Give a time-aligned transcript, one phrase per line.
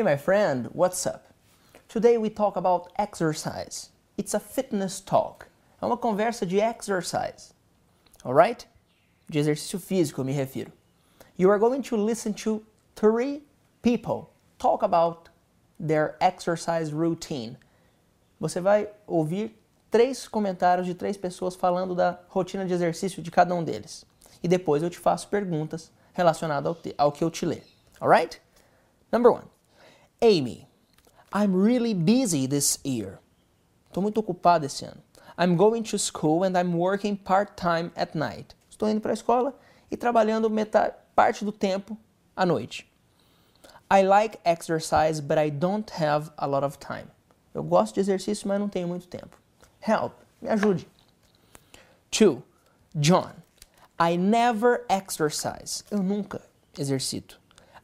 [0.00, 1.26] Hey my friend, what's up?
[1.86, 3.90] Today we talk about exercise.
[4.16, 5.44] It's a fitness talk.
[5.82, 7.52] É uma conversa de exercise.
[8.24, 8.66] Alright?
[9.28, 10.72] De exercício físico me refiro.
[11.36, 12.64] You are going to listen to
[12.96, 13.42] three
[13.82, 15.28] people talk about
[15.78, 17.58] their exercise routine.
[18.40, 19.54] Você vai ouvir
[19.90, 24.06] três comentários de três pessoas falando da rotina de exercício de cada um deles.
[24.42, 27.66] E depois eu te faço perguntas relacionadas ao, ao que eu te ler.
[28.00, 28.40] Alright?
[29.12, 29.59] Number one.
[30.22, 30.68] Amy,
[31.32, 33.20] I'm really busy this year.
[33.88, 35.00] Estou muito ocupado esse ano.
[35.38, 38.54] I'm going to school and I'm working part-time at night.
[38.70, 39.54] Estou indo para a escola
[39.90, 41.96] e trabalhando metade, parte do tempo
[42.36, 42.86] à noite.
[43.90, 47.06] I like exercise, but I don't have a lot of time.
[47.54, 49.38] Eu gosto de exercício, mas não tenho muito tempo.
[49.80, 50.86] Help, me ajude.
[52.10, 52.42] 2.
[52.96, 53.32] John,
[53.98, 55.82] I never exercise.
[55.90, 56.42] Eu nunca
[56.78, 57.40] exercito.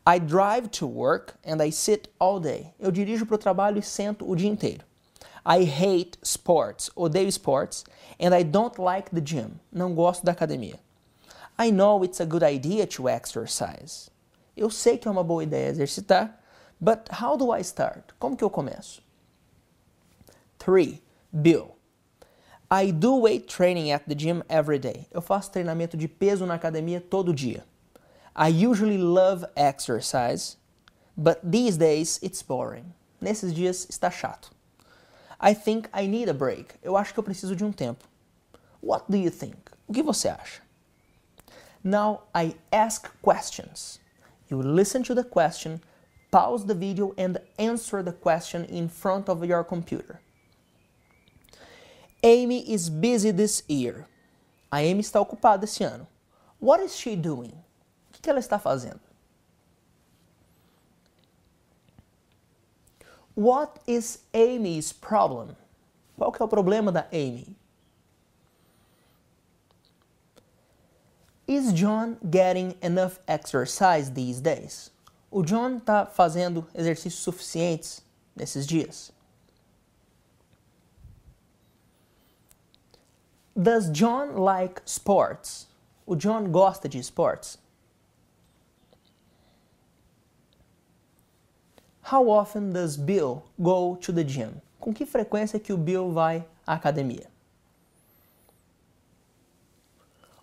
[0.08, 2.72] I drive to work and I sit all day.
[2.78, 4.84] Eu dirijo para o trabalho e sento o dia inteiro.
[5.44, 6.90] I hate sports.
[6.94, 7.84] Odeio esportes.
[8.20, 9.58] And I don't like the gym.
[9.72, 10.78] Não gosto da academia.
[11.58, 14.08] I know it's a good idea to exercise.
[14.56, 16.38] Eu sei que é uma boa ideia exercitar,
[16.80, 18.12] but how do I start?
[18.18, 19.02] Como que eu começo?
[20.58, 21.00] 3.
[21.32, 21.76] Bill.
[22.70, 25.06] I do weight training at the gym every day.
[25.10, 27.64] Eu faço treinamento de peso na academia todo dia.
[28.38, 30.58] I usually love exercise,
[31.16, 32.92] but these days it's boring.
[33.18, 34.50] Nesses dias está chato.
[35.40, 36.74] I think I need a break.
[36.82, 38.04] Eu acho que eu preciso de um tempo.
[38.82, 39.56] What do you think?
[39.88, 40.60] O que você acha?
[41.82, 44.00] Now I ask questions.
[44.50, 45.80] You listen to the question,
[46.30, 50.20] pause the video and answer the question in front of your computer.
[52.22, 54.06] Amy is busy this year.
[54.70, 56.06] A Amy está ocupada esse ano.
[56.58, 57.64] What is she doing?
[58.18, 59.00] O que ela está fazendo?
[63.34, 65.54] What is Amy's problem?
[66.16, 67.54] Qual que é o problema da Amy?
[71.46, 74.90] Is John getting enough exercise these days?
[75.30, 78.02] O John está fazendo exercícios suficientes
[78.34, 79.12] nesses dias?
[83.54, 85.66] Does John like sports?
[86.06, 87.58] O John gosta de esportes?
[92.06, 94.62] How often does Bill go to the gym?
[94.78, 97.26] Com que frequência que o Bill vai à academia?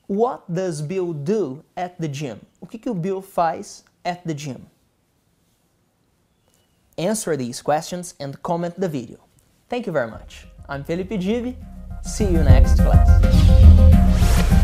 [0.06, 2.41] What does Bill do at the gym?
[2.59, 4.66] O que, que o Bill faz at the gym?
[6.97, 9.19] Answer these questions and comment the video.
[9.69, 10.46] Thank you very much.
[10.68, 11.57] I'm Felipe Gibi.
[12.03, 14.62] See you next class.